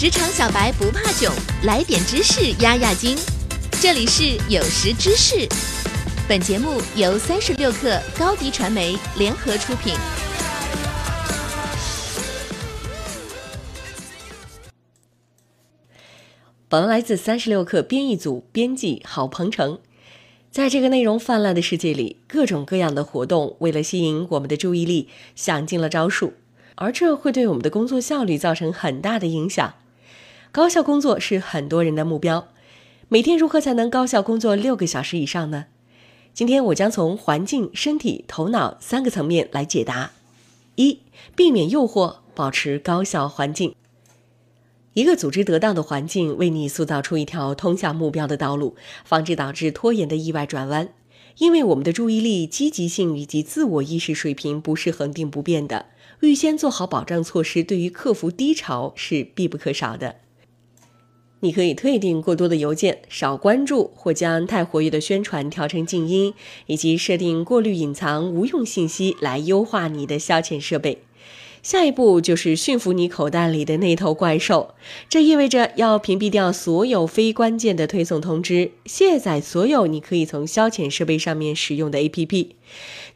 [0.00, 1.30] 职场小白不怕囧，
[1.64, 3.14] 来点知识压压惊。
[3.82, 5.46] 这里是有识知识，
[6.26, 9.92] 本节目由三十六克高低传媒联合出品。
[16.66, 19.80] 本文来自三十六克编译组编辑郝鹏程。
[20.50, 26.32] 在这个内容泛滥的世界里，各种各样的活动为了吸引我们的注意力，想尽了招数，
[26.76, 29.74] 而这会对我们的工作效率造成很大的影响。
[30.52, 32.48] 高效工作是很多人的目标，
[33.08, 35.66] 每天如何才能高效工作六个小时以上呢？
[36.34, 40.10] 今天我将从环境、身体、头脑三个层面来解答。
[40.74, 40.98] 一、
[41.36, 43.76] 避免诱惑，保持高效环境。
[44.94, 48.74] 一个组织得当的环境，为你塑造出一条通向目标的道路，
[49.04, 50.88] 防止导致拖延的意外转弯。
[51.38, 55.86] 因为我们的注意力、积极性以及自我意识水平不是恒定不变的，
[56.22, 60.16] 预先做好保障措施，对于克服低潮是必不可少的。
[61.42, 66.34] 你可以退订过多的邮件，少关注或将太活跃的宣传调成静音，
[66.66, 70.98] 以及设定过滤隐藏无用信息来优化你的消遣设备。
[71.62, 74.74] 下一步就是驯服你口袋里的那头怪兽，
[75.08, 82.48] 这意味着要屏蔽掉所有非关键的推送通知，卸载所有你可以从消遣设备上面使用的 APP。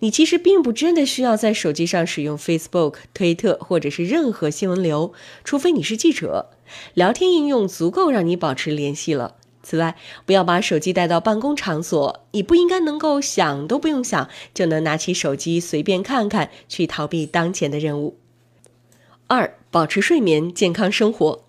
[0.00, 6.50] 你其实并不真的需要在手机上使用 Facebook、推特或者是任何新闻流，除非你是记者。
[6.92, 9.36] 聊天应用足够让你保持联系了。
[9.62, 18.18] 此外，不要把手机带到办公场所，你不应该能够想都不用想就能拿起手机随便看看，去逃避当前的任务。
[19.34, 21.44] 二、保持睡眠，健康生活。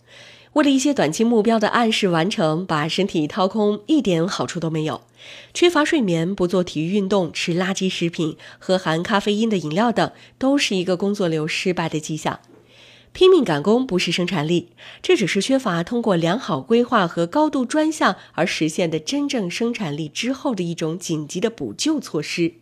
[0.54, 5.02] 为了一些短期目标的按时完成，把身体掏空一点好处都没有。
[5.54, 12.40] 缺乏睡眠、不做体育运动、吃垃圾食品、喝含咖啡因的饮料等，都是一个工作流失败的迹象。
[13.12, 14.70] 拼命赶工不是生产力，
[15.04, 22.56] 这只是缺乏通过良好规划和高度专项而实现的真正生产力之后的一种紧急的补救措施。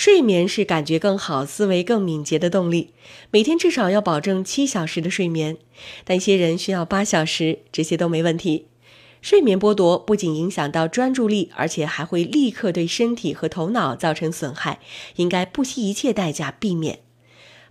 [0.00, 2.94] 睡眠是感觉更好、思维更敏捷的动力。
[3.30, 5.58] 每天至少要保证七小时的睡眠，
[6.04, 8.68] 但一些人需要八小时，这些都没问题。
[9.20, 14.80] 睡眠剥夺不仅影响到专注力，而且还会立刻对身体和头脑造成损害，
[15.16, 17.00] 应该不惜一切代价避免。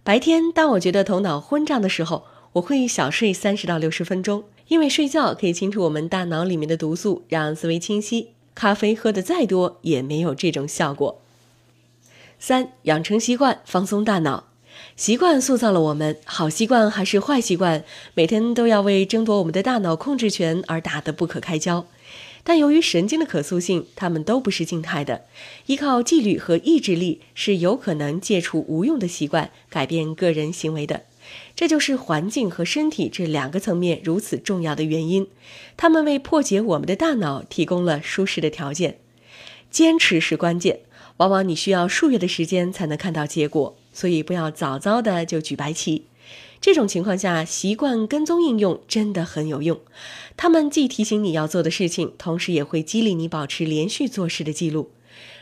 [0.04, 8.34] 白天，当我觉得头脑昏胀的时候，我会小睡三十到六十分钟，因为睡觉可以清除我们大脑里面的毒素，让思维清晰。
[8.54, 11.24] 咖啡喝得再多也没有这种效果。
[12.40, 14.46] 三、养成习惯，放松大脑。
[14.96, 17.84] 习惯塑造了我们，好习惯还是坏习惯，
[18.14, 21.86] 每天都要为争夺我们的大脑控制权而打得不可开交。
[22.46, 25.26] 但由于神经的可塑性，它们都不是静态的。
[25.66, 31.02] 依靠纪律和意志力是有可能戒除无用的习惯，改变个人行为的。
[31.56, 35.28] 这就是环境和身体这两个层面如此重要的原因。
[35.76, 38.98] 它们为破解我们的大脑提供了舒适的条件。
[39.70, 40.80] 坚持是关键。
[41.20, 46.06] 往往你需要数月的时间才能看到结果，所以不要早早的就举白旗。
[46.62, 49.80] 这种情况下，习惯跟踪应用真的很有用。
[50.38, 54.92] 他们既提醒你要做的事情，同时也会激励你保持连续做事的记录。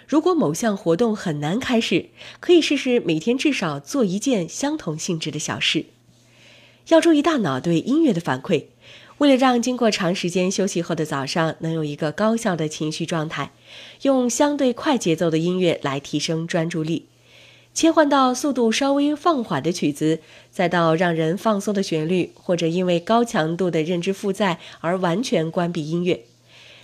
[0.07, 2.07] 如果某项活动很难开始，
[2.39, 5.85] 可以试试每天至少做一件相同性质的小事。
[6.87, 8.65] 要注意大脑对音乐的反馈。
[9.19, 13.51] 为了让经过长时间休息后的早上能有一个高效的情绪状态，
[14.03, 17.07] 用相对快节奏的音乐来提升专注力，
[17.73, 20.19] 切换到速度稍微放缓的曲子，
[20.51, 26.25] 再到让人放松的旋律，或者因为高强度的认知负载而完全关闭音乐。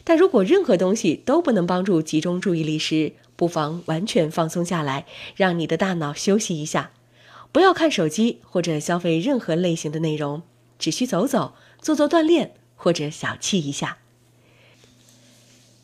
[0.03, 5.05] 但如果任何东西都不能帮助集中注意力时，不妨完全放松下来，
[5.35, 6.91] 让你的大脑休息一下，
[7.51, 10.41] 不要看手机或者消费任何类型的内容，
[10.77, 11.53] 只需走走。
[11.81, 13.97] 做做锻炼或者小憩一下。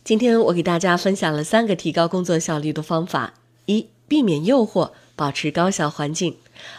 [0.05, 3.33] 今天我给大家分享了三个提高工作效率的方法：
[3.65, 6.35] 一、避免诱惑，保持高效环境；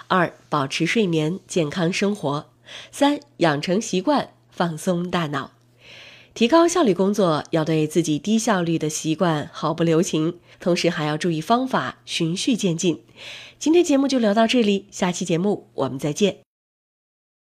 [0.08, 2.46] 二、保持睡眠，健康生活；
[2.90, 5.52] 三、养成习惯，放松大脑。
[6.32, 13.02] 提高效率工作要对自己低效率的习惯毫不留情，同时还要注意方法，循序渐进。
[13.58, 16.49] 今天节目就聊到这里，下期节目我们再见。